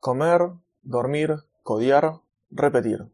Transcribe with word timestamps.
Comer, 0.00 0.52
dormir, 0.82 1.34
codiar, 1.64 2.20
repetir. 2.52 3.10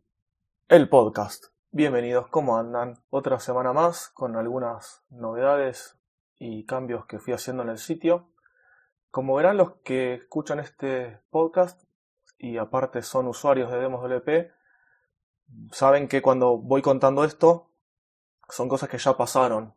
El 0.68 0.90
podcast. 0.90 1.46
Bienvenidos, 1.70 2.26
¿cómo 2.28 2.58
andan? 2.58 3.02
Otra 3.08 3.40
semana 3.40 3.72
más 3.72 4.10
con 4.10 4.36
algunas 4.36 5.02
novedades 5.08 5.98
y 6.38 6.66
cambios 6.66 7.06
que 7.06 7.18
fui 7.18 7.32
haciendo 7.32 7.62
en 7.62 7.70
el 7.70 7.78
sitio. 7.78 8.28
Como 9.10 9.34
verán 9.34 9.56
los 9.56 9.76
que 9.76 10.12
escuchan 10.12 10.60
este 10.60 11.22
podcast 11.30 11.82
y 12.36 12.58
aparte 12.58 13.00
son 13.00 13.28
usuarios 13.28 13.70
de 13.70 13.80
DemosWP, 13.80 14.52
saben 15.72 16.06
que 16.06 16.20
cuando 16.20 16.58
voy 16.58 16.82
contando 16.82 17.24
esto 17.24 17.70
son 18.50 18.68
cosas 18.68 18.90
que 18.90 18.98
ya 18.98 19.16
pasaron 19.16 19.74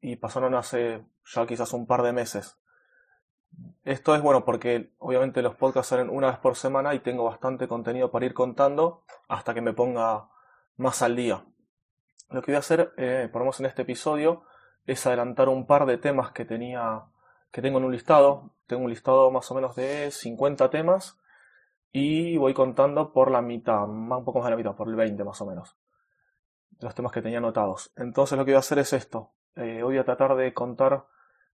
y 0.00 0.16
pasaron 0.16 0.56
hace 0.56 1.06
ya 1.24 1.46
quizás 1.46 1.72
un 1.72 1.86
par 1.86 2.02
de 2.02 2.12
meses. 2.12 2.58
Esto 3.88 4.14
es 4.14 4.20
bueno 4.20 4.44
porque 4.44 4.92
obviamente 4.98 5.40
los 5.40 5.54
podcasts 5.54 5.88
salen 5.88 6.10
una 6.10 6.26
vez 6.26 6.36
por 6.36 6.56
semana 6.56 6.92
y 6.92 6.98
tengo 6.98 7.24
bastante 7.24 7.66
contenido 7.66 8.10
para 8.10 8.26
ir 8.26 8.34
contando 8.34 9.02
hasta 9.28 9.54
que 9.54 9.62
me 9.62 9.72
ponga 9.72 10.28
más 10.76 11.00
al 11.00 11.16
día. 11.16 11.46
Lo 12.28 12.42
que 12.42 12.52
voy 12.52 12.56
a 12.56 12.58
hacer, 12.58 12.92
eh, 12.98 13.30
por 13.32 13.40
lo 13.40 13.46
menos 13.46 13.60
en 13.60 13.64
este 13.64 13.80
episodio, 13.80 14.42
es 14.84 15.06
adelantar 15.06 15.48
un 15.48 15.66
par 15.66 15.86
de 15.86 15.96
temas 15.96 16.32
que 16.32 16.44
tenía, 16.44 17.04
que 17.50 17.62
tengo 17.62 17.78
en 17.78 17.84
un 17.84 17.92
listado. 17.92 18.52
Tengo 18.66 18.84
un 18.84 18.90
listado 18.90 19.30
más 19.30 19.50
o 19.50 19.54
menos 19.54 19.74
de 19.74 20.10
50 20.10 20.68
temas 20.68 21.18
y 21.90 22.36
voy 22.36 22.52
contando 22.52 23.14
por 23.14 23.30
la 23.30 23.40
mitad, 23.40 23.88
un 23.88 24.22
poco 24.22 24.40
más 24.40 24.44
de 24.44 24.50
la 24.50 24.56
mitad, 24.58 24.76
por 24.76 24.88
el 24.88 24.96
20 24.96 25.24
más 25.24 25.40
o 25.40 25.46
menos. 25.46 25.78
Los 26.78 26.94
temas 26.94 27.10
que 27.10 27.22
tenía 27.22 27.38
anotados. 27.38 27.90
Entonces 27.96 28.36
lo 28.36 28.44
que 28.44 28.50
voy 28.50 28.56
a 28.56 28.58
hacer 28.58 28.80
es 28.80 28.92
esto. 28.92 29.32
Eh, 29.56 29.80
voy 29.82 29.96
a 29.96 30.04
tratar 30.04 30.36
de 30.36 30.52
contar 30.52 31.06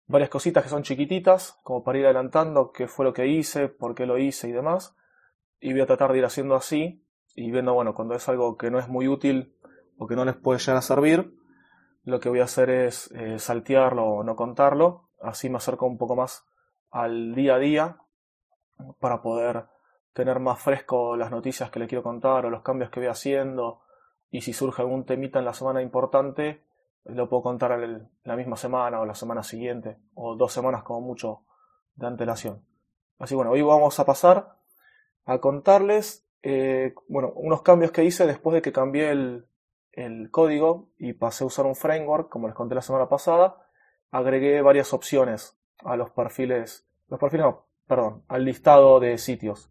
varias 0.06 0.30
cositas 0.30 0.64
que 0.64 0.70
son 0.70 0.82
chiquititas, 0.82 1.58
como 1.62 1.84
para 1.84 1.98
ir 1.98 2.04
adelantando 2.04 2.72
qué 2.72 2.88
fue 2.88 3.04
lo 3.04 3.12
que 3.12 3.26
hice, 3.26 3.68
por 3.68 3.94
qué 3.94 4.06
lo 4.06 4.18
hice 4.18 4.48
y 4.48 4.52
demás. 4.52 4.96
Y 5.60 5.72
voy 5.72 5.82
a 5.82 5.86
tratar 5.86 6.12
de 6.12 6.18
ir 6.18 6.24
haciendo 6.24 6.54
así 6.54 7.04
y 7.34 7.50
viendo, 7.50 7.74
bueno, 7.74 7.94
cuando 7.94 8.14
es 8.14 8.28
algo 8.28 8.56
que 8.56 8.70
no 8.70 8.78
es 8.78 8.88
muy 8.88 9.08
útil 9.08 9.56
o 9.98 10.06
que 10.06 10.16
no 10.16 10.24
les 10.24 10.36
puede 10.36 10.58
llegar 10.58 10.76
a 10.76 10.82
servir, 10.82 11.34
lo 12.04 12.18
que 12.18 12.28
voy 12.28 12.40
a 12.40 12.44
hacer 12.44 12.70
es 12.70 13.10
eh, 13.12 13.38
saltearlo 13.38 14.04
o 14.04 14.24
no 14.24 14.36
contarlo. 14.36 15.10
Así 15.20 15.50
me 15.50 15.58
acerco 15.58 15.86
un 15.86 15.98
poco 15.98 16.16
más 16.16 16.46
al 16.90 17.34
día 17.34 17.54
a 17.54 17.58
día 17.58 17.98
para 18.98 19.22
poder 19.22 19.66
tener 20.12 20.40
más 20.40 20.60
fresco 20.60 21.16
las 21.16 21.30
noticias 21.30 21.70
que 21.70 21.78
le 21.78 21.86
quiero 21.86 22.02
contar 22.02 22.46
o 22.46 22.50
los 22.50 22.62
cambios 22.62 22.90
que 22.90 23.00
voy 23.00 23.08
haciendo. 23.08 23.82
Y 24.30 24.40
si 24.40 24.52
surge 24.52 24.82
algún 24.82 25.04
temita 25.04 25.38
en 25.38 25.44
la 25.44 25.52
semana 25.52 25.82
importante, 25.82 26.64
lo 27.04 27.28
puedo 27.28 27.42
contar 27.42 27.78
la 28.24 28.36
misma 28.36 28.56
semana 28.56 29.00
o 29.00 29.06
la 29.06 29.14
semana 29.14 29.42
siguiente, 29.42 29.98
o 30.14 30.36
dos 30.36 30.52
semanas 30.52 30.82
como 30.82 31.00
mucho 31.00 31.44
de 31.94 32.06
antelación. 32.06 32.64
Así 33.18 33.34
bueno, 33.34 33.50
hoy 33.50 33.62
vamos 33.62 33.98
a 33.98 34.06
pasar 34.06 34.56
a 35.24 35.38
contarles 35.38 36.26
eh, 36.42 36.94
bueno, 37.08 37.32
unos 37.34 37.62
cambios 37.62 37.92
que 37.92 38.04
hice 38.04 38.26
después 38.26 38.54
de 38.54 38.62
que 38.62 38.72
cambié 38.72 39.10
el, 39.10 39.46
el 39.92 40.30
código 40.30 40.88
y 40.98 41.12
pasé 41.12 41.44
a 41.44 41.46
usar 41.46 41.66
un 41.66 41.76
framework, 41.76 42.28
como 42.28 42.46
les 42.46 42.56
conté 42.56 42.74
la 42.74 42.82
semana 42.82 43.08
pasada. 43.08 43.66
Agregué 44.10 44.62
varias 44.62 44.92
opciones 44.92 45.58
a 45.84 45.96
los 45.96 46.10
perfiles, 46.10 46.86
los 47.08 47.20
perfiles 47.20 47.46
no, 47.46 47.66
perdón, 47.86 48.24
al 48.28 48.44
listado 48.44 49.00
de 49.00 49.18
sitios. 49.18 49.70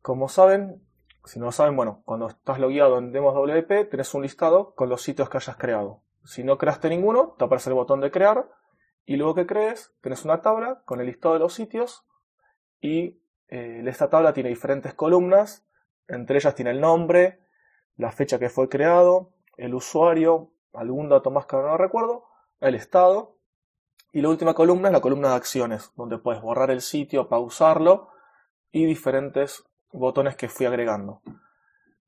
Como 0.00 0.28
saben, 0.28 0.82
si 1.24 1.38
no 1.38 1.46
lo 1.46 1.52
saben, 1.52 1.76
bueno, 1.76 2.02
cuando 2.04 2.28
estás 2.28 2.58
logueado 2.58 2.98
en 2.98 3.12
Demos 3.12 3.34
WP, 3.34 3.88
tenés 3.90 4.12
un 4.14 4.22
listado 4.22 4.74
con 4.74 4.88
los 4.88 5.02
sitios 5.02 5.28
que 5.28 5.38
hayas 5.38 5.56
creado. 5.56 6.02
Si 6.24 6.44
no 6.44 6.58
creaste 6.58 6.88
ninguno, 6.88 7.34
te 7.38 7.44
aparece 7.44 7.70
el 7.70 7.74
botón 7.74 8.00
de 8.00 8.10
crear 8.10 8.48
y 9.04 9.16
luego 9.16 9.34
que 9.34 9.46
crees, 9.46 9.92
tenés 10.00 10.24
una 10.24 10.42
tabla 10.42 10.82
con 10.84 11.00
el 11.00 11.06
listado 11.06 11.34
de 11.34 11.40
los 11.40 11.54
sitios 11.54 12.04
y 12.80 13.20
eh, 13.48 13.82
esta 13.86 14.08
tabla 14.08 14.32
tiene 14.32 14.48
diferentes 14.48 14.94
columnas, 14.94 15.66
entre 16.08 16.36
ellas 16.36 16.54
tiene 16.54 16.70
el 16.70 16.80
nombre, 16.80 17.40
la 17.96 18.12
fecha 18.12 18.38
que 18.38 18.48
fue 18.48 18.68
creado, 18.68 19.32
el 19.56 19.74
usuario, 19.74 20.52
algún 20.72 21.08
dato 21.08 21.30
más 21.30 21.46
que 21.46 21.56
no 21.56 21.76
recuerdo, 21.76 22.24
el 22.60 22.74
estado 22.74 23.36
y 24.12 24.20
la 24.20 24.28
última 24.28 24.54
columna 24.54 24.88
es 24.88 24.92
la 24.92 25.00
columna 25.00 25.30
de 25.30 25.36
acciones, 25.36 25.92
donde 25.96 26.18
puedes 26.18 26.42
borrar 26.42 26.70
el 26.70 26.80
sitio, 26.80 27.28
pausarlo 27.28 28.08
y 28.70 28.84
diferentes 28.86 29.64
botones 29.90 30.36
que 30.36 30.48
fui 30.48 30.66
agregando. 30.66 31.22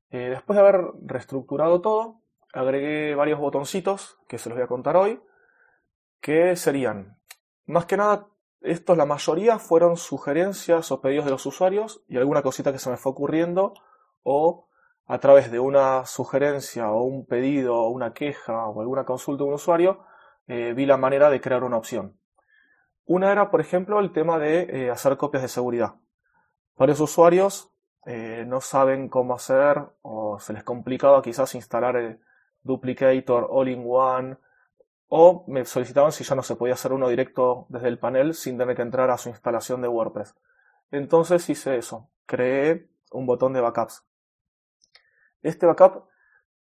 Eh, 0.09 0.29
después 0.29 0.55
de 0.55 0.61
haber 0.61 0.81
reestructurado 1.03 1.81
todo, 1.81 2.21
agregué 2.55 3.15
varios 3.15 3.39
botoncitos 3.39 4.17
que 4.27 4.37
se 4.37 4.49
los 4.49 4.57
voy 4.57 4.63
a 4.63 4.67
contar 4.67 4.95
hoy, 4.95 5.21
que 6.21 6.55
serían, 6.55 7.19
más 7.65 7.85
que 7.85 7.97
nada, 7.97 8.27
estos 8.61 8.97
la 8.97 9.05
mayoría 9.05 9.59
fueron 9.59 9.97
sugerencias 9.97 10.91
o 10.91 11.01
pedidos 11.01 11.25
de 11.25 11.31
los 11.31 11.45
usuarios 11.45 12.01
y 12.07 12.17
alguna 12.17 12.41
cosita 12.41 12.71
que 12.71 12.79
se 12.79 12.89
me 12.89 12.97
fue 12.97 13.11
ocurriendo 13.11 13.73
o 14.23 14.67
a 15.05 15.19
través 15.19 15.51
de 15.51 15.59
una 15.59 16.05
sugerencia 16.05 16.89
o 16.89 17.03
un 17.03 17.27
pedido 17.27 17.75
o 17.75 17.89
una 17.89 18.13
queja 18.13 18.67
o 18.67 18.81
alguna 18.81 19.05
consulta 19.05 19.43
de 19.43 19.49
un 19.49 19.55
usuario, 19.55 20.03
eh, 20.47 20.73
vi 20.73 20.85
la 20.85 20.97
manera 20.97 21.29
de 21.29 21.41
crear 21.41 21.63
una 21.63 21.77
opción. 21.77 22.17
Una 23.05 23.31
era, 23.31 23.51
por 23.51 23.61
ejemplo, 23.61 23.99
el 23.99 24.11
tema 24.11 24.39
de 24.39 24.61
eh, 24.63 24.89
hacer 24.89 25.15
copias 25.17 25.43
de 25.43 25.49
seguridad. 25.49 25.95
Varios 26.75 26.99
usuarios 26.99 27.71
eh, 28.07 28.45
no 28.47 28.61
saben 28.61 29.09
cómo 29.09 29.35
hacer 29.35 29.83
o 30.01 30.39
se 30.39 30.53
les 30.53 30.63
complicaba 30.63 31.21
quizás 31.21 31.53
instalar 31.53 32.17
Duplicator 32.65 33.47
All-in-One, 33.49 34.37
o 35.07 35.45
me 35.47 35.63
solicitaban 35.65 36.11
si 36.11 36.23
ya 36.23 36.35
no 36.35 36.41
se 36.41 36.55
podía 36.55 36.73
hacer 36.73 36.91
uno 36.91 37.07
directo 37.07 37.67
desde 37.69 37.87
el 37.87 37.99
panel 37.99 38.33
sin 38.33 38.57
tener 38.57 38.75
que 38.75 38.81
entrar 38.81 39.11
a 39.11 39.17
su 39.17 39.29
instalación 39.29 39.81
de 39.81 39.87
WordPress. 39.87 40.35
Entonces 40.91 41.47
hice 41.49 41.77
eso, 41.77 42.09
creé 42.25 42.89
un 43.11 43.27
botón 43.27 43.53
de 43.53 43.61
backups. 43.61 44.03
Este 45.43 45.67
backup 45.67 46.07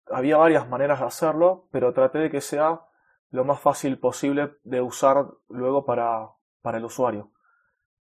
había 0.06 0.38
varias 0.38 0.66
maneras 0.69 1.00
de 1.00 1.06
hacerlo, 1.06 1.69
pero 1.70 1.92
traté 1.92 2.19
de 2.19 2.31
que 2.31 2.41
sea 2.41 2.81
lo 3.31 3.44
más 3.44 3.60
fácil 3.60 3.98
posible 3.98 4.56
de 4.64 4.81
usar 4.81 5.26
luego 5.48 5.84
para, 5.84 6.31
para 6.62 6.78
el 6.78 6.84
usuario. 6.84 7.31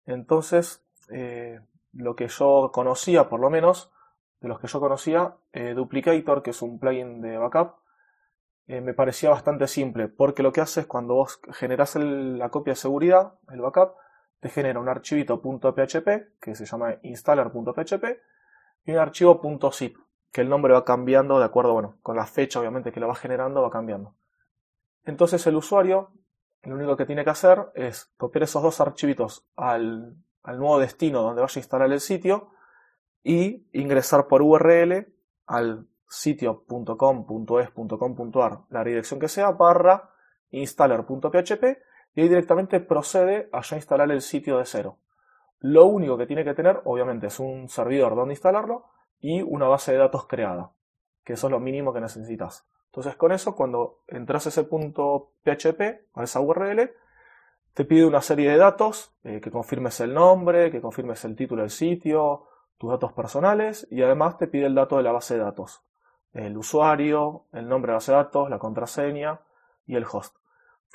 Entonces, 0.05 0.85
eh, 1.09 1.61
lo 1.93 2.15
que 2.15 2.27
yo 2.27 2.71
conocía, 2.73 3.29
por 3.29 3.39
lo 3.39 3.49
menos, 3.49 3.91
de 4.39 4.47
los 4.47 4.59
que 4.59 4.67
yo 4.67 4.79
conocía, 4.79 5.35
eh, 5.51 5.73
Duplicator, 5.73 6.43
que 6.43 6.51
es 6.51 6.61
un 6.61 6.79
plugin 6.79 7.21
de 7.21 7.37
backup, 7.37 7.75
eh, 8.67 8.81
me 8.81 8.93
parecía 8.93 9.29
bastante 9.29 9.67
simple, 9.67 10.09
porque 10.09 10.43
lo 10.43 10.51
que 10.51 10.61
hace 10.61 10.81
es 10.81 10.85
cuando 10.87 11.15
vos 11.15 11.39
generas 11.53 11.95
la 11.95 12.49
copia 12.49 12.73
de 12.73 12.75
seguridad, 12.75 13.33
el 13.49 13.61
backup, 13.61 13.93
te 14.39 14.49
genera 14.49 14.79
un 14.79 14.89
archivito 14.89 15.41
.php, 15.41 16.39
que 16.39 16.55
se 16.55 16.65
llama 16.65 16.95
installer.php, 17.01 18.05
y 18.85 18.91
un 18.91 18.97
archivo 18.99 19.41
.zip, 19.71 19.97
que 20.31 20.41
el 20.41 20.49
nombre 20.49 20.73
va 20.73 20.85
cambiando 20.85 21.39
de 21.39 21.45
acuerdo, 21.45 21.73
bueno, 21.73 21.97
con 22.03 22.15
la 22.15 22.25
fecha 22.25 22.59
obviamente 22.59 22.91
que 22.91 22.99
lo 22.99 23.07
va 23.07 23.15
generando, 23.15 23.61
va 23.61 23.69
cambiando. 23.69 24.15
Entonces 25.05 25.45
el 25.47 25.55
usuario, 25.55 26.11
lo 26.63 26.75
único 26.75 26.97
que 26.97 27.05
tiene 27.05 27.23
que 27.23 27.29
hacer 27.29 27.71
es 27.73 28.11
copiar 28.17 28.43
esos 28.43 28.61
dos 28.61 28.81
archivitos 28.81 29.47
al, 29.55 30.15
al 30.43 30.59
nuevo 30.59 30.79
destino 30.79 31.21
donde 31.21 31.41
vaya 31.41 31.57
a 31.57 31.59
instalar 31.59 31.91
el 31.91 32.01
sitio, 32.01 32.49
y 33.27 33.67
ingresar 33.73 34.25
por 34.27 34.41
URL 34.41 35.05
al 35.47 35.85
sitio.com.es.com.ar, 36.07 38.59
la 38.69 38.83
dirección 38.85 39.19
que 39.19 39.27
sea, 39.27 39.51
barra 39.51 40.11
installer.php 40.51 41.63
y 42.15 42.21
ahí 42.21 42.29
directamente 42.29 42.79
procede 42.79 43.49
a 43.51 43.63
ya 43.63 43.75
instalar 43.75 44.09
el 44.11 44.21
sitio 44.21 44.59
de 44.59 44.65
cero. 44.65 44.99
Lo 45.59 45.88
único 45.88 46.17
que 46.17 46.25
tiene 46.25 46.45
que 46.45 46.53
tener, 46.53 46.79
obviamente, 46.85 47.27
es 47.27 47.38
un 47.41 47.67
servidor 47.67 48.15
donde 48.15 48.33
instalarlo 48.33 48.85
y 49.19 49.41
una 49.41 49.67
base 49.67 49.91
de 49.91 49.97
datos 49.97 50.25
creada, 50.25 50.71
que 51.25 51.33
eso 51.33 51.47
es 51.47 51.51
lo 51.51 51.59
mínimo 51.59 51.91
que 51.91 51.99
necesitas. 51.99 52.65
Entonces, 52.85 53.17
con 53.17 53.33
eso, 53.33 53.57
cuando 53.57 54.03
entras 54.07 54.45
a 54.45 54.49
ese 54.49 54.63
punto 54.63 55.33
PHP, 55.44 55.81
a 56.13 56.23
esa 56.23 56.39
URL, 56.39 56.94
te 57.73 57.83
pide 57.83 58.05
una 58.05 58.21
serie 58.21 58.51
de 58.51 58.57
datos, 58.57 59.13
eh, 59.25 59.41
que 59.41 59.51
confirmes 59.51 59.99
el 59.99 60.13
nombre, 60.13 60.71
que 60.71 60.79
confirmes 60.79 61.25
el 61.25 61.35
título 61.35 61.63
del 61.63 61.71
sitio, 61.71 62.47
tus 62.77 62.91
datos 62.91 63.13
personales 63.13 63.88
y 63.89 64.01
además 64.01 64.38
te 64.38 64.47
pide 64.47 64.65
el 64.65 64.75
dato 64.75 64.97
de 64.97 65.03
la 65.03 65.12
base 65.12 65.35
de 65.35 65.41
datos. 65.41 65.83
El 66.33 66.57
usuario, 66.57 67.45
el 67.53 67.68
nombre 67.68 67.89
de 67.89 67.94
la 67.94 67.97
base 67.97 68.12
de 68.12 68.18
datos, 68.18 68.50
la 68.50 68.59
contraseña 68.59 69.41
y 69.85 69.95
el 69.95 70.06
host. 70.09 70.35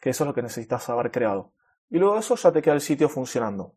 Que 0.00 0.11
eso 0.11 0.25
es 0.25 0.29
lo 0.29 0.34
que 0.34 0.43
necesitas 0.43 0.88
haber 0.88 1.11
creado. 1.11 1.52
Y 1.90 1.99
luego 1.99 2.14
de 2.14 2.20
eso 2.20 2.37
ya 2.37 2.52
te 2.52 2.62
queda 2.62 2.75
el 2.75 2.81
sitio 2.81 3.08
funcionando. 3.08 3.75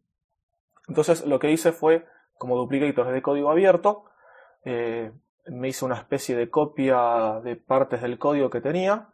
Entonces 0.88 1.26
lo 1.26 1.40
que 1.40 1.52
hice 1.52 1.72
fue, 1.72 2.06
como 2.38 2.58
duplicator 2.58 3.12
de 3.12 3.22
código 3.22 3.50
abierto, 3.50 4.06
eh, 4.64 5.12
me 5.48 5.70
hice 5.70 5.86
una 5.86 5.96
especie 5.96 6.36
de 6.36 6.50
copia 6.50 7.40
de 7.44 7.56
partes 7.56 8.02
del 8.02 8.18
código 8.18 8.50
que 8.50 8.62
tenía, 8.62 9.10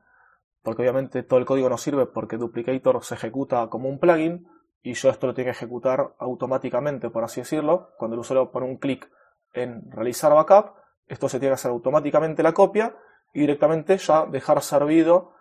porque 0.63 0.81
obviamente 0.83 1.23
todo 1.23 1.39
el 1.39 1.45
código 1.45 1.69
no 1.69 1.77
sirve 1.77 2.05
porque 2.05 2.37
Duplicator 2.37 3.03
se 3.03 3.15
ejecuta 3.15 3.67
como 3.67 3.89
un 3.89 3.99
plugin, 3.99 4.47
y 4.83 4.93
yo 4.93 5.09
esto 5.09 5.27
lo 5.27 5.33
tengo 5.33 5.45
que 5.45 5.51
ejecutar 5.51 6.13
automáticamente, 6.17 7.09
por 7.09 7.23
así 7.23 7.41
decirlo. 7.41 7.91
Cuando 7.97 8.15
el 8.15 8.21
usuario 8.21 8.51
pone 8.51 8.65
un 8.65 8.77
clic 8.77 9.09
en 9.53 9.91
realizar 9.91 10.33
backup, 10.33 10.75
esto 11.07 11.29
se 11.29 11.39
tiene 11.39 11.51
que 11.51 11.55
hacer 11.55 11.71
automáticamente 11.71 12.41
la 12.43 12.53
copia 12.53 12.95
y 13.33 13.41
directamente 13.41 13.97
ya 13.97 14.25
dejar 14.25 14.61
servido 14.61 15.33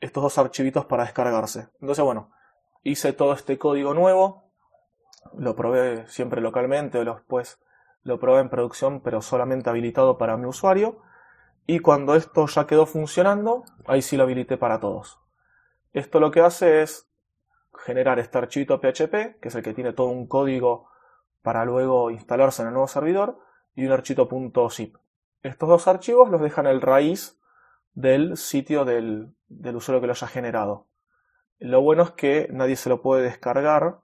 estos 0.00 0.22
dos 0.22 0.38
archivitos 0.38 0.86
para 0.86 1.04
descargarse. 1.04 1.68
Entonces, 1.80 2.04
bueno, 2.04 2.32
hice 2.82 3.12
todo 3.12 3.32
este 3.32 3.58
código 3.58 3.94
nuevo 3.94 4.50
lo 5.34 5.54
probé 5.54 6.06
siempre 6.08 6.40
localmente 6.40 6.98
o 6.98 7.04
después 7.04 7.60
lo 8.02 8.18
probé 8.18 8.40
en 8.40 8.48
producción, 8.48 9.00
pero 9.00 9.20
solamente 9.20 9.68
habilitado 9.68 10.16
para 10.18 10.36
mi 10.36 10.46
usuario. 10.46 11.02
Y 11.66 11.80
cuando 11.80 12.14
esto 12.14 12.46
ya 12.46 12.66
quedó 12.66 12.86
funcionando, 12.86 13.64
ahí 13.86 14.02
sí 14.02 14.16
lo 14.16 14.24
habilité 14.24 14.56
para 14.56 14.80
todos. 14.80 15.20
Esto 15.92 16.18
lo 16.18 16.30
que 16.30 16.40
hace 16.40 16.82
es 16.82 17.09
generar 17.84 18.18
este 18.18 18.38
archivo 18.38 18.78
PHP, 18.78 19.40
que 19.40 19.48
es 19.48 19.54
el 19.54 19.62
que 19.62 19.74
tiene 19.74 19.92
todo 19.92 20.08
un 20.08 20.26
código 20.26 20.88
para 21.42 21.64
luego 21.64 22.10
instalarse 22.10 22.62
en 22.62 22.68
el 22.68 22.74
nuevo 22.74 22.88
servidor, 22.88 23.38
y 23.74 23.86
un 23.86 23.92
archivo 23.92 24.28
.zip. 24.70 24.96
Estos 25.42 25.68
dos 25.68 25.88
archivos 25.88 26.28
los 26.30 26.40
dejan 26.40 26.66
el 26.66 26.80
raíz 26.80 27.40
del 27.92 28.36
sitio 28.36 28.84
del, 28.84 29.34
del 29.48 29.76
usuario 29.76 30.00
que 30.00 30.06
lo 30.06 30.12
haya 30.12 30.26
generado. 30.26 30.86
Lo 31.58 31.80
bueno 31.80 32.02
es 32.02 32.10
que 32.12 32.48
nadie 32.50 32.76
se 32.76 32.88
lo 32.88 33.02
puede 33.02 33.22
descargar 33.22 34.00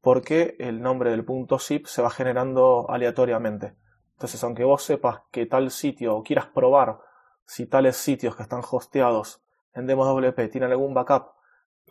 porque 0.00 0.56
el 0.58 0.80
nombre 0.80 1.10
del 1.10 1.24
punto 1.24 1.58
zip 1.58 1.86
se 1.86 2.02
va 2.02 2.10
generando 2.10 2.88
aleatoriamente. 2.90 3.76
Entonces, 4.12 4.42
aunque 4.44 4.64
vos 4.64 4.82
sepas 4.82 5.22
que 5.30 5.46
tal 5.46 5.70
sitio 5.70 6.16
o 6.16 6.22
quieras 6.22 6.46
probar 6.46 6.98
si 7.44 7.66
tales 7.66 7.96
sitios 7.96 8.36
que 8.36 8.42
están 8.42 8.62
hosteados 8.70 9.42
en 9.74 9.86
DemosWP 9.86 10.50
tienen 10.50 10.70
algún 10.70 10.92
backup 10.92 11.37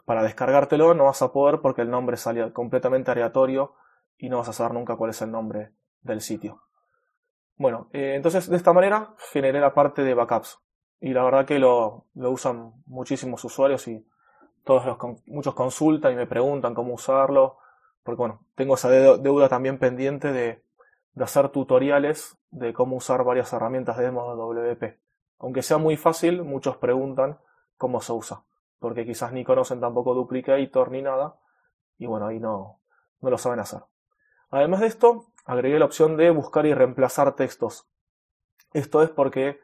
para 0.05 0.23
descargártelo, 0.23 0.93
no 0.93 1.05
vas 1.05 1.21
a 1.21 1.31
poder 1.31 1.59
porque 1.61 1.81
el 1.81 1.89
nombre 1.89 2.17
sale 2.17 2.51
completamente 2.53 3.11
aleatorio 3.11 3.75
y 4.17 4.29
no 4.29 4.37
vas 4.37 4.49
a 4.49 4.53
saber 4.53 4.73
nunca 4.73 4.95
cuál 4.95 5.11
es 5.11 5.21
el 5.21 5.31
nombre 5.31 5.71
del 6.01 6.21
sitio. 6.21 6.61
Bueno, 7.57 7.89
eh, 7.93 8.13
entonces 8.15 8.49
de 8.49 8.55
esta 8.55 8.73
manera 8.73 9.15
generé 9.31 9.59
la 9.59 9.73
parte 9.73 10.03
de 10.03 10.13
backups 10.13 10.59
y 10.99 11.13
la 11.13 11.23
verdad 11.23 11.45
que 11.45 11.59
lo, 11.59 12.05
usan 12.15 12.73
muchísimos 12.85 13.43
usuarios 13.43 13.87
y 13.87 14.05
todos 14.63 14.85
los, 14.85 14.97
muchos 15.25 15.53
consultan 15.53 16.13
y 16.13 16.15
me 16.15 16.27
preguntan 16.27 16.73
cómo 16.73 16.93
usarlo 16.93 17.57
porque 18.07 18.19
bueno, 18.19 18.39
tengo 18.55 18.75
esa 18.75 18.89
deuda 18.89 19.49
también 19.49 19.79
pendiente 19.79 20.31
de, 20.31 20.63
hacer 21.19 21.49
tutoriales 21.49 22.37
de 22.51 22.71
cómo 22.71 22.95
usar 22.95 23.25
varias 23.25 23.51
herramientas 23.51 23.97
de 23.97 24.09
WP. 24.09 24.97
Aunque 25.39 25.61
sea 25.61 25.77
muy 25.77 25.97
fácil, 25.97 26.43
muchos 26.43 26.77
preguntan 26.77 27.37
cómo 27.77 27.99
se 27.99 28.13
usa, 28.13 28.43
porque 28.79 29.05
quizás 29.05 29.33
ni 29.33 29.43
conocen 29.43 29.79
tampoco 29.79 30.13
Duplicator 30.13 30.91
ni 30.91 31.01
nada, 31.01 31.39
y 31.97 32.05
bueno, 32.05 32.27
ahí 32.27 32.39
no, 32.39 32.79
no 33.21 33.29
lo 33.29 33.37
saben 33.37 33.59
hacer. 33.59 33.81
Además 34.49 34.81
de 34.81 34.87
esto, 34.87 35.25
agregué 35.45 35.79
la 35.79 35.85
opción 35.85 36.17
de 36.17 36.29
buscar 36.29 36.65
y 36.65 36.73
reemplazar 36.73 37.35
textos. 37.35 37.87
Esto 38.73 39.01
es 39.01 39.09
porque 39.09 39.59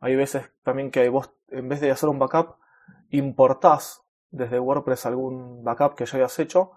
hay 0.00 0.16
veces 0.16 0.50
también 0.62 0.90
que 0.90 1.08
vos, 1.08 1.32
en 1.48 1.68
vez 1.68 1.80
de 1.80 1.90
hacer 1.90 2.08
un 2.08 2.18
backup, 2.18 2.56
importás 3.10 4.02
desde 4.30 4.58
WordPress 4.58 5.06
algún 5.06 5.62
backup 5.62 5.94
que 5.94 6.06
ya 6.06 6.18
hayas 6.18 6.38
hecho 6.38 6.72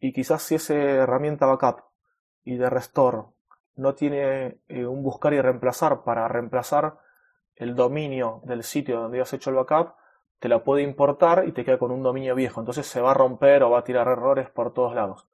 y 0.00 0.12
quizás 0.12 0.42
si 0.42 0.54
esa 0.54 0.74
herramienta 0.74 1.46
backup 1.46 1.84
y 2.42 2.56
de 2.56 2.70
restore 2.70 3.24
no 3.76 3.94
tiene 3.94 4.60
eh, 4.68 4.86
un 4.86 5.02
buscar 5.02 5.32
y 5.34 5.40
reemplazar 5.40 6.04
para 6.04 6.26
reemplazar 6.28 6.98
el 7.54 7.74
dominio 7.74 8.40
del 8.44 8.62
sitio 8.62 9.00
donde 9.02 9.20
has 9.20 9.32
hecho 9.32 9.50
el 9.50 9.56
backup, 9.56 9.94
te 10.42 10.48
la 10.48 10.64
puede 10.64 10.82
importar 10.82 11.46
y 11.46 11.52
te 11.52 11.64
queda 11.64 11.78
con 11.78 11.92
un 11.92 12.02
dominio 12.02 12.34
viejo. 12.34 12.60
Entonces 12.60 12.84
se 12.86 13.00
va 13.00 13.12
a 13.12 13.14
romper 13.14 13.62
o 13.62 13.70
va 13.70 13.78
a 13.78 13.84
tirar 13.84 14.08
errores 14.08 14.50
por 14.50 14.74
todos 14.74 14.92
lados. 14.92 15.28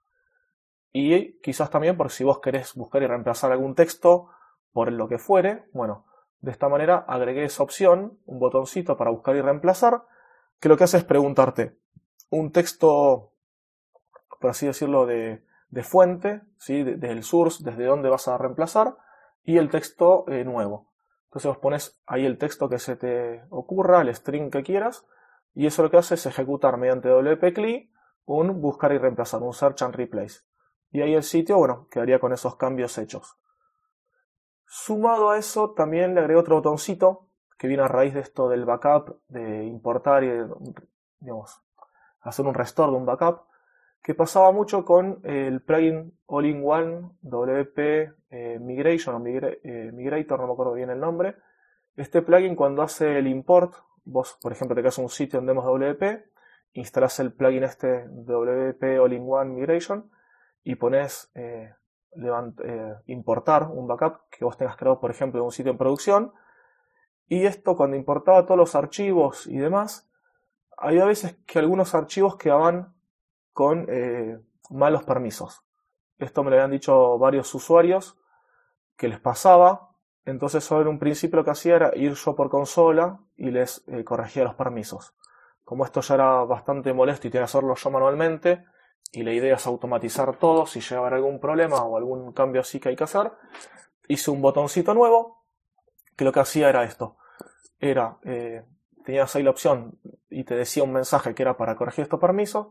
Y 0.92 1.40
quizás 1.40 1.70
también 1.70 1.96
por 1.96 2.10
si 2.10 2.24
vos 2.24 2.40
querés 2.40 2.74
buscar 2.74 3.02
y 3.02 3.06
reemplazar 3.06 3.50
algún 3.50 3.74
texto 3.74 4.28
por 4.72 4.92
lo 4.92 5.08
que 5.08 5.18
fuere, 5.18 5.64
bueno, 5.72 6.04
de 6.40 6.50
esta 6.50 6.68
manera 6.68 7.06
agregué 7.08 7.44
esa 7.44 7.62
opción, 7.62 8.18
un 8.26 8.38
botoncito 8.38 8.98
para 8.98 9.10
buscar 9.10 9.34
y 9.34 9.40
reemplazar, 9.40 10.02
que 10.60 10.68
lo 10.68 10.76
que 10.76 10.84
hace 10.84 10.98
es 10.98 11.04
preguntarte 11.04 11.78
un 12.30 12.52
texto 12.52 13.32
por 14.38 14.50
así 14.50 14.66
decirlo, 14.66 15.06
de, 15.06 15.42
fuente, 15.82 16.42
¿sí? 16.58 16.82
del 16.82 17.22
source, 17.22 17.64
desde 17.64 17.84
dónde 17.84 18.08
vas 18.08 18.28
a 18.28 18.38
reemplazar, 18.38 18.96
y 19.42 19.56
el 19.58 19.70
texto 19.70 20.24
eh, 20.28 20.44
nuevo. 20.44 20.87
Entonces 21.28 21.48
vos 21.48 21.58
pones 21.58 22.00
ahí 22.06 22.24
el 22.24 22.38
texto 22.38 22.68
que 22.68 22.78
se 22.78 22.96
te 22.96 23.44
ocurra, 23.50 24.00
el 24.00 24.14
string 24.14 24.50
que 24.50 24.62
quieras, 24.62 25.06
y 25.54 25.66
eso 25.66 25.82
lo 25.82 25.90
que 25.90 25.98
hace 25.98 26.14
es 26.14 26.24
ejecutar 26.24 26.78
mediante 26.78 27.10
wp-cli 27.10 27.92
un 28.24 28.60
buscar 28.60 28.92
y 28.92 28.98
reemplazar, 28.98 29.42
un 29.42 29.52
search 29.52 29.82
and 29.82 29.94
replace. 29.94 30.40
Y 30.90 31.02
ahí 31.02 31.14
el 31.14 31.22
sitio, 31.22 31.56
bueno, 31.58 31.86
quedaría 31.90 32.18
con 32.18 32.32
esos 32.32 32.56
cambios 32.56 32.96
hechos. 32.98 33.38
Sumado 34.66 35.30
a 35.30 35.38
eso, 35.38 35.72
también 35.72 36.14
le 36.14 36.20
agregué 36.20 36.38
otro 36.38 36.56
botoncito 36.56 37.26
que 37.58 37.68
viene 37.68 37.82
a 37.82 37.88
raíz 37.88 38.14
de 38.14 38.20
esto 38.20 38.48
del 38.48 38.64
backup, 38.64 39.18
de 39.28 39.64
importar 39.64 40.24
y, 40.24 40.30
digamos, 41.20 41.62
hacer 42.20 42.46
un 42.46 42.54
restore 42.54 42.92
de 42.92 42.98
un 42.98 43.06
backup, 43.06 43.42
que 44.02 44.14
pasaba 44.14 44.52
mucho 44.52 44.84
con 44.84 45.20
el 45.24 45.60
plugin 45.60 46.18
All-in-One 46.26 47.10
WP 47.22 47.78
eh, 48.30 48.58
Migration 48.60 49.14
o 49.16 49.26
eh, 49.26 49.90
Migrator, 49.92 50.40
no 50.40 50.46
me 50.46 50.52
acuerdo 50.52 50.74
bien 50.74 50.90
el 50.90 51.00
nombre. 51.00 51.36
Este 51.96 52.22
plugin 52.22 52.54
cuando 52.54 52.82
hace 52.82 53.18
el 53.18 53.26
import, 53.26 53.74
vos 54.04 54.38
por 54.40 54.52
ejemplo 54.52 54.74
te 54.74 54.82
creas 54.82 54.98
un 54.98 55.08
sitio 55.08 55.38
en 55.38 55.46
Demos 55.46 55.64
WP, 55.64 56.24
instalas 56.72 57.18
el 57.20 57.32
plugin 57.32 57.64
este 57.64 58.06
WP 58.08 59.00
All-in-One 59.00 59.54
Migration 59.54 60.10
y 60.62 60.76
pones 60.76 61.30
eh, 61.34 61.72
importar 63.06 63.68
un 63.70 63.86
backup 63.86 64.28
que 64.30 64.44
vos 64.44 64.56
tengas 64.56 64.76
creado 64.76 65.00
por 65.00 65.10
ejemplo 65.10 65.40
de 65.40 65.44
un 65.44 65.52
sitio 65.52 65.72
en 65.72 65.78
producción. 65.78 66.32
Y 67.26 67.44
esto 67.44 67.76
cuando 67.76 67.96
importaba 67.96 68.44
todos 68.44 68.58
los 68.58 68.74
archivos 68.74 69.46
y 69.46 69.58
demás, 69.58 70.10
había 70.76 71.04
veces 71.04 71.36
que 71.46 71.58
algunos 71.58 71.94
archivos 71.94 72.36
quedaban 72.36 72.94
con 73.58 73.86
eh, 73.88 74.38
malos 74.70 75.02
permisos. 75.02 75.64
Esto 76.16 76.44
me 76.44 76.50
lo 76.50 76.54
habían 76.54 76.70
dicho 76.70 77.18
varios 77.18 77.52
usuarios 77.56 78.16
que 78.96 79.08
les 79.08 79.18
pasaba. 79.18 79.96
Entonces, 80.24 80.62
sobre 80.62 80.88
un 80.88 81.00
principio 81.00 81.38
lo 81.38 81.44
que 81.44 81.50
hacía 81.50 81.74
era 81.74 81.90
ir 81.96 82.14
yo 82.14 82.36
por 82.36 82.50
consola 82.50 83.18
y 83.34 83.50
les 83.50 83.82
eh, 83.88 84.04
corregía 84.04 84.44
los 84.44 84.54
permisos. 84.54 85.12
Como 85.64 85.84
esto 85.84 86.02
ya 86.02 86.14
era 86.14 86.44
bastante 86.44 86.92
molesto 86.92 87.26
y 87.26 87.30
tenía 87.32 87.40
que 87.40 87.50
hacerlo 87.50 87.74
yo 87.74 87.90
manualmente, 87.90 88.64
y 89.10 89.24
la 89.24 89.32
idea 89.32 89.56
es 89.56 89.66
automatizar 89.66 90.36
todo, 90.36 90.64
si 90.64 90.78
llega 90.80 91.08
algún 91.08 91.40
problema 91.40 91.82
o 91.82 91.96
algún 91.96 92.32
cambio 92.32 92.60
así 92.60 92.78
que 92.78 92.90
hay 92.90 92.96
que 92.96 93.02
hacer, 93.02 93.32
hice 94.06 94.30
un 94.30 94.40
botoncito 94.40 94.94
nuevo 94.94 95.42
que 96.16 96.24
lo 96.24 96.30
que 96.30 96.38
hacía 96.38 96.68
era 96.68 96.84
esto. 96.84 97.16
Era, 97.80 98.18
eh, 98.22 98.64
tenías 99.04 99.34
ahí 99.34 99.42
la 99.42 99.50
opción 99.50 99.98
y 100.30 100.44
te 100.44 100.54
decía 100.54 100.84
un 100.84 100.92
mensaje 100.92 101.34
que 101.34 101.42
era 101.42 101.56
para 101.56 101.74
corregir 101.74 102.04
estos 102.04 102.20
permisos, 102.20 102.68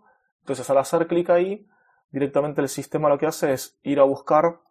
entonces 0.47 0.69
al 0.69 0.77
hacer 0.77 1.07
clic 1.07 1.29
ahí, 1.29 1.67
directamente 2.09 2.61
el 2.61 2.69
sistema 2.69 3.09
lo 3.09 3.17
que 3.17 3.25
hace 3.25 3.51
es 3.51 3.77
ir 3.83 3.99
a 3.99 4.03
buscar 4.03 4.61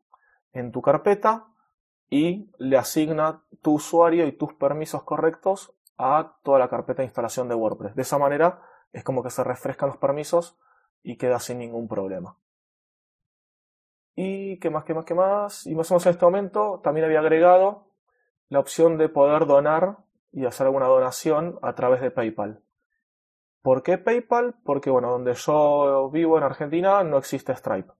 en 0.54 0.72
tu 0.72 0.80
carpeta 0.80 1.48
y 2.08 2.50
le 2.56 2.78
asigna 2.78 3.42
tu 3.60 3.74
usuario 3.74 4.26
y 4.26 4.32
tus 4.32 4.54
permisos 4.54 5.02
correctos 5.02 5.74
a 5.98 6.38
toda 6.42 6.58
la 6.58 6.70
carpeta 6.70 7.02
de 7.02 7.08
instalación 7.08 7.46
de 7.50 7.56
WordPress. 7.56 7.94
De 7.94 8.00
esa 8.00 8.16
manera 8.16 8.62
es 8.94 9.04
como 9.04 9.22
que 9.22 9.28
se 9.28 9.44
refrescan 9.44 9.90
los 9.90 9.98
permisos 9.98 10.58
y 11.02 11.18
queda 11.18 11.40
sin 11.40 11.58
ningún 11.58 11.88
problema. 11.88 12.38
Y 14.14 14.58
qué 14.58 14.70
más, 14.70 14.84
qué 14.84 14.94
más, 14.94 15.04
qué 15.04 15.14
más. 15.14 15.66
Y 15.66 15.74
más 15.74 15.90
o 15.90 15.94
menos 15.94 16.06
en 16.06 16.12
este 16.12 16.24
momento 16.24 16.80
también 16.82 17.04
había 17.04 17.20
agregado 17.20 17.90
la 18.48 18.60
opción 18.60 18.96
de 18.96 19.10
poder 19.10 19.44
donar 19.44 19.98
y 20.32 20.46
hacer 20.46 20.68
alguna 20.68 20.86
donación 20.86 21.58
a 21.60 21.74
través 21.74 22.00
de 22.00 22.10
PayPal. 22.10 22.62
¿Por 23.66 23.82
qué 23.82 23.98
PayPal? 23.98 24.54
Porque, 24.62 24.90
bueno, 24.90 25.10
donde 25.10 25.34
yo 25.34 26.08
vivo 26.12 26.38
en 26.38 26.44
Argentina 26.44 27.02
no 27.02 27.18
existe 27.18 27.52
Stripe. 27.52 27.90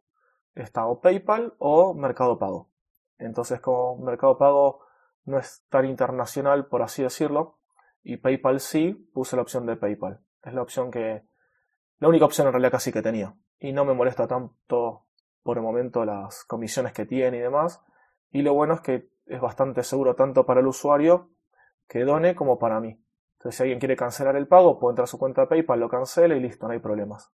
Está 0.55 0.87
o 0.87 1.01
PayPal 1.01 1.55
o 1.59 1.93
Mercado 1.93 2.39
Pago. 2.39 2.71
Entonces, 3.19 3.59
como 3.59 3.97
Mercado 3.97 4.39
Pago 4.39 4.87
no 5.25 5.41
es 5.41 5.67
tan 5.69 5.87
internacional, 5.87 6.67
por 6.67 6.83
así 6.83 7.03
decirlo, 7.03 7.59
y 8.05 8.19
PayPal 8.19 8.61
sí, 8.61 9.11
puse 9.13 9.35
la 9.35 9.43
opción 9.43 9.67
de 9.67 9.75
PayPal. 9.75 10.21
Es 10.45 10.55
la 10.55 10.63
opción 10.63 10.93
que. 10.93 11.25
La 11.99 12.07
única 12.07 12.27
opción 12.27 12.47
en 12.47 12.53
realidad 12.53 12.71
casi 12.71 12.93
que 12.93 13.03
tenía. 13.03 13.35
Y 13.59 13.73
no 13.73 13.85
me 13.85 13.93
molesta 13.93 14.29
tanto 14.29 15.07
por 15.43 15.57
el 15.57 15.65
momento 15.65 16.05
las 16.05 16.45
comisiones 16.45 16.93
que 16.93 17.07
tiene 17.07 17.39
y 17.39 17.41
demás. 17.41 17.85
Y 18.31 18.43
lo 18.43 18.55
bueno 18.55 18.75
es 18.75 18.83
que 18.83 19.11
es 19.27 19.41
bastante 19.41 19.83
seguro 19.83 20.15
tanto 20.15 20.47
para 20.47 20.61
el 20.61 20.69
usuario 20.69 21.31
que 21.89 22.05
done 22.05 22.37
como 22.37 22.57
para 22.57 22.79
mí. 22.79 23.03
Entonces, 23.47 23.59
si 23.59 23.63
alguien 23.63 23.79
quiere 23.79 23.95
cancelar 23.95 24.35
el 24.35 24.49
pago, 24.49 24.77
puede 24.77 24.91
entrar 24.91 25.05
a 25.05 25.07
su 25.07 25.21
cuenta 25.21 25.43
de 25.43 25.47
PayPal, 25.47 25.79
lo 25.79 25.89
cancela 25.89 26.35
y 26.35 26.41
listo, 26.41 26.67
no 26.67 26.73
hay 26.73 26.81
problemas. 26.81 27.31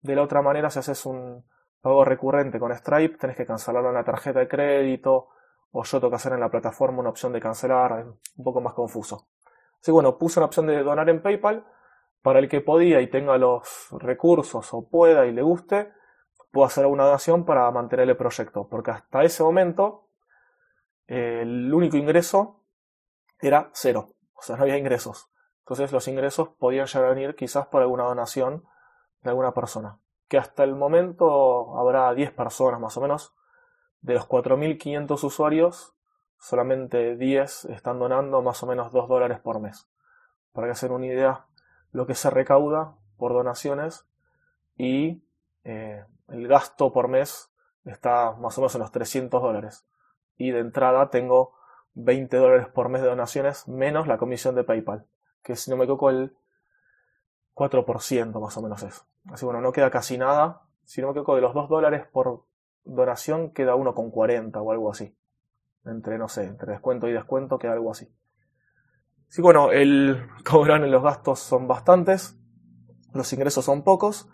De 0.00 0.16
la 0.16 0.22
otra 0.22 0.40
manera, 0.40 0.70
si 0.70 0.78
haces 0.78 1.04
un 1.04 1.44
pago 1.82 2.06
recurrente 2.06 2.58
con 2.58 2.74
Stripe, 2.74 3.18
tenés 3.18 3.36
que 3.36 3.44
cancelarlo 3.44 3.90
en 3.90 3.96
la 3.96 4.02
tarjeta 4.02 4.38
de 4.38 4.48
crédito, 4.48 5.28
o 5.70 5.84
yo 5.84 6.00
tengo 6.00 6.08
que 6.08 6.16
hacer 6.16 6.32
en 6.32 6.40
la 6.40 6.50
plataforma 6.50 7.00
una 7.00 7.10
opción 7.10 7.34
de 7.34 7.40
cancelar, 7.40 8.00
es 8.00 8.06
un 8.06 8.44
poco 8.44 8.62
más 8.62 8.72
confuso. 8.72 9.26
Así 9.74 9.86
que 9.86 9.90
bueno, 9.90 10.16
puse 10.16 10.40
una 10.40 10.46
opción 10.46 10.68
de 10.68 10.82
donar 10.82 11.10
en 11.10 11.20
PayPal, 11.20 11.66
para 12.22 12.38
el 12.38 12.48
que 12.48 12.62
podía 12.62 13.02
y 13.02 13.08
tenga 13.08 13.36
los 13.36 13.88
recursos 13.90 14.72
o 14.72 14.88
pueda 14.88 15.26
y 15.26 15.32
le 15.32 15.42
guste, 15.42 15.92
puedo 16.50 16.66
hacer 16.66 16.86
una 16.86 17.04
donación 17.04 17.44
para 17.44 17.70
mantener 17.70 18.08
el 18.08 18.16
proyecto, 18.16 18.68
porque 18.70 18.92
hasta 18.92 19.22
ese 19.22 19.42
momento 19.42 20.08
el 21.06 21.74
único 21.74 21.98
ingreso 21.98 22.64
era 23.38 23.68
cero, 23.74 24.14
o 24.32 24.40
sea, 24.40 24.56
no 24.56 24.62
había 24.62 24.78
ingresos. 24.78 25.28
Entonces 25.62 25.92
los 25.92 26.08
ingresos 26.08 26.48
podían 26.58 26.86
llegar 26.86 27.06
a 27.06 27.14
venir 27.14 27.34
quizás 27.34 27.66
por 27.66 27.82
alguna 27.82 28.04
donación 28.04 28.64
de 29.22 29.30
alguna 29.30 29.54
persona, 29.54 29.98
que 30.28 30.38
hasta 30.38 30.64
el 30.64 30.74
momento 30.74 31.78
habrá 31.78 32.12
10 32.12 32.32
personas 32.32 32.80
más 32.80 32.96
o 32.96 33.00
menos. 33.00 33.34
De 34.00 34.14
los 34.14 34.28
4.500 34.28 35.22
usuarios, 35.24 35.94
solamente 36.38 37.16
10 37.16 37.66
están 37.66 38.00
donando 38.00 38.42
más 38.42 38.62
o 38.62 38.66
menos 38.66 38.90
2 38.92 39.08
dólares 39.08 39.38
por 39.38 39.60
mes. 39.60 39.88
Para 40.52 40.68
que 40.68 40.74
se 40.74 40.88
una 40.88 41.06
idea, 41.06 41.46
lo 41.92 42.06
que 42.06 42.14
se 42.14 42.28
recauda 42.30 42.96
por 43.16 43.32
donaciones 43.32 44.06
y 44.76 45.22
eh, 45.62 46.04
el 46.28 46.48
gasto 46.48 46.92
por 46.92 47.06
mes 47.06 47.50
está 47.84 48.32
más 48.32 48.58
o 48.58 48.62
menos 48.62 48.74
en 48.74 48.80
los 48.80 48.90
300 48.90 49.40
dólares. 49.40 49.86
Y 50.36 50.50
de 50.50 50.58
entrada 50.58 51.10
tengo 51.10 51.54
20 51.94 52.36
dólares 52.36 52.66
por 52.68 52.88
mes 52.88 53.02
de 53.02 53.08
donaciones 53.08 53.68
menos 53.68 54.08
la 54.08 54.18
comisión 54.18 54.54
de 54.54 54.64
PayPal, 54.64 55.06
que 55.42 55.56
si 55.56 55.70
no 55.70 55.76
me 55.76 55.84
equivoco 55.84 56.10
el 56.10 56.36
4% 57.54 58.40
más 58.40 58.56
o 58.56 58.62
menos 58.62 58.82
es. 58.82 59.04
Así 59.30 59.44
bueno, 59.44 59.60
no 59.60 59.72
queda 59.72 59.90
casi 59.90 60.18
nada. 60.18 60.62
Si 60.84 61.00
no 61.00 61.08
me 61.08 61.10
equivoco, 61.12 61.36
de 61.36 61.42
los 61.42 61.54
2 61.54 61.68
dólares 61.68 62.06
por 62.10 62.44
donación 62.84 63.52
queda 63.52 63.74
1,40 63.74 64.56
o 64.56 64.72
algo 64.72 64.90
así. 64.90 65.16
Entre, 65.84 66.18
no 66.18 66.28
sé, 66.28 66.44
entre 66.44 66.72
descuento 66.72 67.08
y 67.08 67.12
descuento 67.12 67.58
queda 67.58 67.72
algo 67.72 67.90
así. 67.90 68.08
Sí, 69.28 69.42
bueno, 69.42 69.72
el 69.72 70.28
cobran 70.48 70.88
los 70.90 71.02
gastos 71.02 71.40
son 71.40 71.66
bastantes, 71.66 72.38
los 73.12 73.32
ingresos 73.32 73.64
son 73.64 73.82
pocos, 73.82 74.28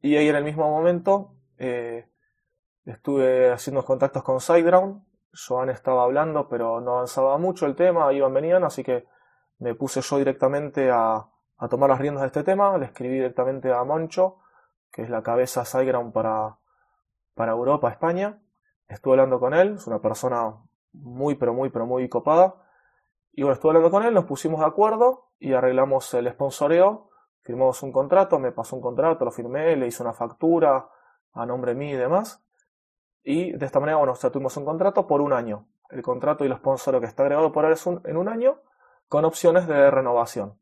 y 0.00 0.16
ahí 0.16 0.28
en 0.28 0.36
el 0.36 0.44
mismo 0.44 0.68
momento 0.70 1.34
eh, 1.58 2.08
estuve 2.84 3.50
haciendo 3.50 3.84
contactos 3.84 4.22
con 4.22 4.40
SiteGround. 4.40 5.02
Joan 5.32 5.68
estaba 5.70 6.04
hablando, 6.04 6.48
pero 6.48 6.80
no 6.80 6.92
avanzaba 6.92 7.36
mucho 7.36 7.66
el 7.66 7.74
tema, 7.74 8.12
iban, 8.12 8.32
venían, 8.32 8.64
así 8.64 8.82
que 8.82 9.06
me 9.58 9.74
puse 9.74 10.00
yo 10.00 10.18
directamente 10.18 10.90
a, 10.90 11.26
a 11.58 11.68
tomar 11.68 11.90
las 11.90 11.98
riendas 11.98 12.22
de 12.22 12.26
este 12.28 12.44
tema. 12.44 12.76
Le 12.78 12.86
escribí 12.86 13.14
directamente 13.14 13.72
a 13.72 13.82
Moncho, 13.84 14.38
que 14.90 15.02
es 15.02 15.10
la 15.10 15.22
cabeza 15.22 15.64
SiteGround 15.64 16.12
para, 16.12 16.58
para 17.34 17.52
Europa, 17.52 17.90
España. 17.90 18.40
Estuve 18.88 19.14
hablando 19.14 19.40
con 19.40 19.54
él, 19.54 19.74
es 19.74 19.86
una 19.86 20.00
persona 20.00 20.54
muy, 20.92 21.34
pero 21.34 21.54
muy, 21.54 21.70
pero 21.70 21.86
muy 21.86 22.08
copada. 22.08 22.54
Y 23.32 23.42
bueno, 23.42 23.54
estuve 23.54 23.70
hablando 23.70 23.90
con 23.90 24.04
él, 24.04 24.14
nos 24.14 24.24
pusimos 24.24 24.60
de 24.60 24.66
acuerdo 24.66 25.30
y 25.38 25.52
arreglamos 25.52 26.12
el 26.14 26.30
sponsoreo. 26.30 27.10
Firmamos 27.42 27.82
un 27.82 27.92
contrato, 27.92 28.38
me 28.38 28.52
pasó 28.52 28.76
un 28.76 28.82
contrato, 28.82 29.24
lo 29.24 29.30
firmé, 29.30 29.76
le 29.76 29.86
hice 29.86 30.02
una 30.02 30.12
factura 30.12 30.88
a 31.32 31.46
nombre 31.46 31.74
mío 31.74 31.96
y 31.96 31.98
demás. 31.98 32.42
Y 33.22 33.52
de 33.52 33.66
esta 33.66 33.78
manera, 33.80 33.98
bueno, 33.98 34.14
o 34.14 34.30
tuvimos 34.30 34.56
un 34.56 34.64
contrato 34.64 35.06
por 35.06 35.20
un 35.20 35.32
año. 35.32 35.66
El 35.90 36.02
contrato 36.02 36.44
y 36.44 36.48
el 36.48 36.56
sponsor 36.56 36.98
que 37.00 37.06
está 37.06 37.22
agregado 37.22 37.52
por 37.52 37.64
él 37.64 37.72
es 37.72 37.86
en 37.86 38.16
un 38.16 38.28
año 38.28 38.60
con 39.08 39.24
opciones 39.24 39.66
de 39.66 39.90
renovación. 39.90 40.58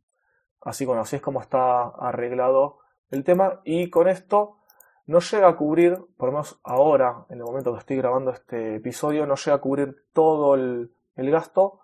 Así, 0.60 0.84
bueno, 0.84 1.02
así 1.02 1.16
es 1.16 1.22
como 1.22 1.40
está 1.40 1.88
arreglado 1.88 2.78
el 3.10 3.24
tema. 3.24 3.60
Y 3.64 3.90
con 3.90 4.08
esto 4.08 4.58
no 5.06 5.20
llega 5.20 5.48
a 5.48 5.56
cubrir, 5.56 5.98
por 6.16 6.28
lo 6.28 6.32
menos 6.32 6.60
ahora, 6.62 7.26
en 7.28 7.38
el 7.38 7.44
momento 7.44 7.72
que 7.72 7.80
estoy 7.80 7.96
grabando 7.96 8.30
este 8.30 8.76
episodio, 8.76 9.26
no 9.26 9.36
llega 9.36 9.56
a 9.56 9.60
cubrir 9.60 10.06
todo 10.12 10.54
el, 10.54 10.90
gasto 11.16 11.80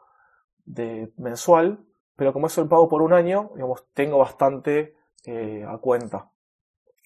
de 0.64 1.12
mensual, 1.16 1.84
pero 2.16 2.32
como 2.32 2.46
es 2.46 2.58
el 2.58 2.68
pago 2.68 2.88
por 2.88 3.02
un 3.02 3.12
año, 3.12 3.50
digamos, 3.54 3.86
tengo 3.92 4.18
bastante 4.18 4.96
eh, 5.24 5.64
a 5.68 5.78
cuenta. 5.78 6.30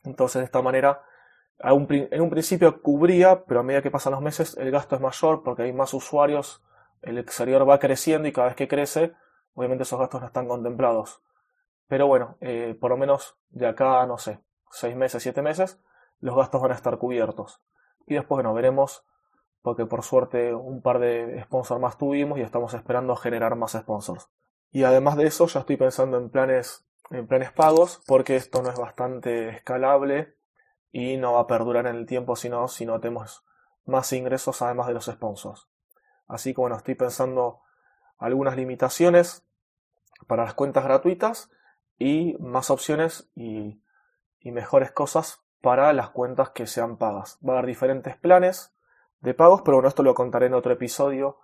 Entonces, 0.04 0.40
de 0.40 0.44
esta 0.46 0.62
manera, 0.62 1.02
en 1.58 2.20
un 2.20 2.30
principio 2.30 2.82
cubría, 2.82 3.44
pero 3.44 3.60
a 3.60 3.62
medida 3.62 3.82
que 3.82 3.90
pasan 3.90 4.12
los 4.12 4.22
meses, 4.22 4.56
el 4.58 4.70
gasto 4.70 4.94
es 4.96 5.00
mayor 5.00 5.42
porque 5.42 5.62
hay 5.62 5.72
más 5.72 5.94
usuarios, 5.94 6.62
el 7.02 7.18
exterior 7.18 7.68
va 7.68 7.78
creciendo 7.78 8.28
y 8.28 8.32
cada 8.32 8.48
vez 8.48 8.56
que 8.56 8.68
crece, 8.68 9.14
obviamente 9.54 9.82
esos 9.82 9.98
gastos 9.98 10.20
no 10.20 10.26
están 10.26 10.48
contemplados. 10.48 11.22
Pero 11.88 12.06
bueno, 12.06 12.36
eh, 12.40 12.76
por 12.80 12.90
lo 12.90 12.96
menos 12.96 13.36
de 13.50 13.66
acá, 13.66 14.06
no 14.06 14.18
sé, 14.18 14.40
seis 14.70 14.96
meses, 14.96 15.22
siete 15.22 15.42
meses, 15.42 15.80
los 16.20 16.36
gastos 16.36 16.60
van 16.60 16.72
a 16.72 16.74
estar 16.74 16.98
cubiertos. 16.98 17.60
Y 18.06 18.14
después, 18.14 18.36
bueno, 18.36 18.54
veremos, 18.54 19.04
porque 19.62 19.86
por 19.86 20.02
suerte 20.02 20.54
un 20.54 20.82
par 20.82 20.98
de 20.98 21.42
sponsors 21.44 21.80
más 21.80 21.98
tuvimos 21.98 22.38
y 22.38 22.42
estamos 22.42 22.74
esperando 22.74 23.16
generar 23.16 23.56
más 23.56 23.72
sponsors. 23.72 24.28
Y 24.72 24.84
además 24.84 25.16
de 25.16 25.26
eso, 25.26 25.46
ya 25.46 25.60
estoy 25.60 25.76
pensando 25.76 26.18
en 26.18 26.30
planes, 26.30 26.86
en 27.10 27.26
planes 27.26 27.52
pagos, 27.52 28.02
porque 28.06 28.36
esto 28.36 28.62
no 28.62 28.70
es 28.70 28.78
bastante 28.78 29.50
escalable 29.50 30.34
y 30.90 31.16
no 31.16 31.34
va 31.34 31.40
a 31.40 31.46
perdurar 31.46 31.86
en 31.86 31.96
el 31.96 32.06
tiempo 32.06 32.36
sino 32.36 32.68
si 32.68 32.86
no 32.86 33.00
tenemos 33.00 33.44
más 33.84 34.12
ingresos 34.12 34.62
además 34.62 34.86
de 34.86 34.94
los 34.94 35.06
sponsors. 35.06 35.68
Así 36.28 36.54
que 36.54 36.60
bueno, 36.60 36.76
estoy 36.76 36.94
pensando 36.94 37.60
algunas 38.18 38.56
limitaciones 38.56 39.44
para 40.26 40.44
las 40.44 40.54
cuentas 40.54 40.84
gratuitas 40.84 41.50
y 41.98 42.36
más 42.40 42.70
opciones 42.70 43.30
y, 43.34 43.80
mejores 44.42 44.92
cosas 44.92 45.42
para 45.62 45.90
las 45.94 46.10
cuentas 46.10 46.50
que 46.50 46.66
sean 46.66 46.98
pagas. 46.98 47.38
Va 47.46 47.54
a 47.54 47.56
haber 47.56 47.66
diferentes 47.66 48.14
planes 48.16 48.74
de 49.20 49.32
pagos, 49.32 49.62
pero 49.62 49.78
bueno, 49.78 49.88
esto 49.88 50.02
lo 50.02 50.14
contaré 50.14 50.46
en 50.46 50.54
otro 50.54 50.70
episodio 50.74 51.38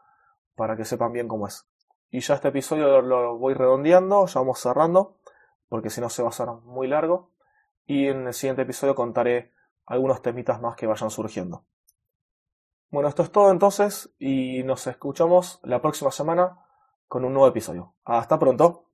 para 0.54 0.76
que 0.76 0.84
sepan 0.84 1.12
bien 1.12 1.26
cómo 1.26 1.46
es. 1.46 1.66
Y 2.10 2.20
ya 2.20 2.34
este 2.34 2.48
episodio 2.48 3.00
lo, 3.00 3.38
voy 3.38 3.54
redondeando, 3.54 4.26
ya 4.26 4.40
vamos 4.40 4.60
cerrando, 4.60 5.16
porque 5.70 5.88
si 5.88 6.02
no 6.02 6.10
se 6.10 6.22
va 6.22 6.28
a 6.28 6.30
hacer 6.30 6.46
muy 6.48 6.88
largo. 6.88 7.30
Y 7.86 8.08
en 8.08 8.26
el 8.26 8.34
siguiente 8.34 8.62
episodio 8.62 8.94
contaré 8.94 9.52
algunos 9.86 10.20
temitas 10.20 10.60
más 10.60 10.76
que 10.76 10.86
vayan 10.86 11.10
surgiendo. 11.10 11.64
Bueno, 12.90 13.08
esto 13.08 13.22
es 13.22 13.30
todo 13.30 13.52
entonces 13.52 14.10
y 14.18 14.64
nos 14.64 14.86
escuchamos 14.88 15.60
la 15.62 15.80
próxima 15.80 16.10
semana 16.10 16.66
con 17.06 17.24
un 17.24 17.32
nuevo 17.32 17.46
episodio. 17.46 17.94
Hasta 18.04 18.38
pronto. 18.38 18.89